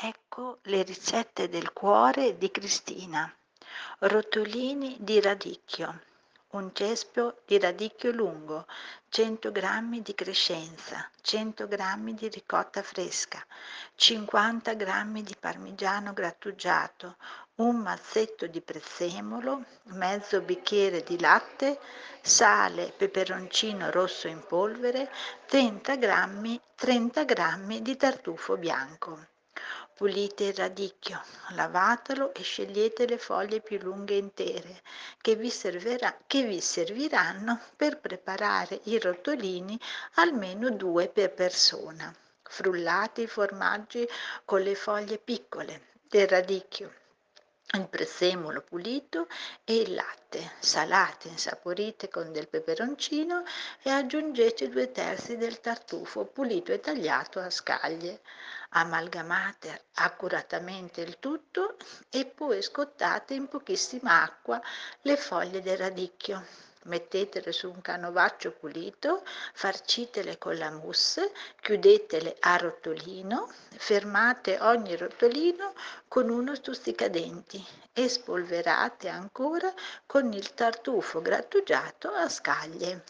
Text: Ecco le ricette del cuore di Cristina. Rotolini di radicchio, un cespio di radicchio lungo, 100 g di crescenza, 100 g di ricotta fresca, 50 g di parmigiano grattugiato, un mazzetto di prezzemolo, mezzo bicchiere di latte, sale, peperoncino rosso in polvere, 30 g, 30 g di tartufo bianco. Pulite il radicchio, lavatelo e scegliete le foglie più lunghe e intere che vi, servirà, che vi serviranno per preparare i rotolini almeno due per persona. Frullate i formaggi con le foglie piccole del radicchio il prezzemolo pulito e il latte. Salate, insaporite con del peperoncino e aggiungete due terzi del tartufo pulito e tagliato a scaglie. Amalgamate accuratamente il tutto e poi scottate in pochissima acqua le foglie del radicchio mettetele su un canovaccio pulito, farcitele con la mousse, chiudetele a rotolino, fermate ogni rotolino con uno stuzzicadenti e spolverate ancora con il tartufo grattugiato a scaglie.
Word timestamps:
Ecco 0.00 0.60
le 0.62 0.84
ricette 0.84 1.48
del 1.48 1.72
cuore 1.72 2.38
di 2.38 2.52
Cristina. 2.52 3.34
Rotolini 3.98 4.96
di 5.00 5.20
radicchio, 5.20 6.02
un 6.50 6.72
cespio 6.72 7.42
di 7.44 7.58
radicchio 7.58 8.12
lungo, 8.12 8.68
100 9.08 9.50
g 9.50 10.00
di 10.00 10.14
crescenza, 10.14 11.10
100 11.20 11.66
g 11.66 12.12
di 12.12 12.28
ricotta 12.28 12.80
fresca, 12.80 13.44
50 13.96 14.74
g 14.74 15.20
di 15.22 15.34
parmigiano 15.34 16.12
grattugiato, 16.12 17.16
un 17.56 17.78
mazzetto 17.78 18.46
di 18.46 18.60
prezzemolo, 18.60 19.64
mezzo 19.94 20.40
bicchiere 20.42 21.02
di 21.02 21.18
latte, 21.18 21.80
sale, 22.22 22.94
peperoncino 22.96 23.90
rosso 23.90 24.28
in 24.28 24.44
polvere, 24.46 25.10
30 25.46 25.96
g, 25.96 26.60
30 26.76 27.24
g 27.24 27.80
di 27.80 27.96
tartufo 27.96 28.56
bianco. 28.56 29.36
Pulite 29.94 30.44
il 30.44 30.54
radicchio, 30.54 31.20
lavatelo 31.50 32.32
e 32.32 32.42
scegliete 32.42 33.06
le 33.06 33.18
foglie 33.18 33.60
più 33.60 33.78
lunghe 33.78 34.14
e 34.14 34.18
intere 34.18 34.82
che 35.20 35.34
vi, 35.34 35.50
servirà, 35.50 36.16
che 36.26 36.44
vi 36.44 36.60
serviranno 36.60 37.60
per 37.76 37.98
preparare 37.98 38.80
i 38.84 38.98
rotolini 38.98 39.78
almeno 40.14 40.70
due 40.70 41.08
per 41.08 41.32
persona. 41.32 42.14
Frullate 42.42 43.22
i 43.22 43.26
formaggi 43.26 44.08
con 44.44 44.62
le 44.62 44.74
foglie 44.74 45.18
piccole 45.18 45.88
del 46.08 46.28
radicchio 46.28 46.97
il 47.76 47.88
prezzemolo 47.88 48.62
pulito 48.62 49.28
e 49.64 49.76
il 49.80 49.94
latte. 49.94 50.52
Salate, 50.58 51.28
insaporite 51.28 52.08
con 52.08 52.32
del 52.32 52.48
peperoncino 52.48 53.42
e 53.82 53.90
aggiungete 53.90 54.68
due 54.68 54.90
terzi 54.90 55.36
del 55.36 55.60
tartufo 55.60 56.24
pulito 56.24 56.72
e 56.72 56.80
tagliato 56.80 57.40
a 57.40 57.50
scaglie. 57.50 58.22
Amalgamate 58.70 59.86
accuratamente 59.94 61.02
il 61.02 61.18
tutto 61.18 61.76
e 62.10 62.24
poi 62.24 62.62
scottate 62.62 63.34
in 63.34 63.48
pochissima 63.48 64.22
acqua 64.22 64.60
le 65.02 65.16
foglie 65.16 65.60
del 65.60 65.76
radicchio 65.76 66.44
mettetele 66.88 67.52
su 67.52 67.68
un 67.70 67.80
canovaccio 67.80 68.50
pulito, 68.50 69.22
farcitele 69.52 70.38
con 70.38 70.56
la 70.58 70.70
mousse, 70.70 71.32
chiudetele 71.60 72.36
a 72.40 72.56
rotolino, 72.56 73.48
fermate 73.76 74.58
ogni 74.60 74.96
rotolino 74.96 75.74
con 76.08 76.28
uno 76.30 76.54
stuzzicadenti 76.54 77.64
e 77.92 78.08
spolverate 78.08 79.08
ancora 79.08 79.72
con 80.06 80.32
il 80.32 80.54
tartufo 80.54 81.22
grattugiato 81.22 82.08
a 82.10 82.28
scaglie. 82.28 83.04